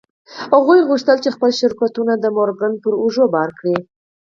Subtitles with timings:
[0.53, 3.77] هغوی غوښتل خپل شرکتونه د مورګان پر اوږو بار کړي